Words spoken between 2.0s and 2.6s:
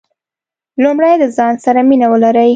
ولرئ.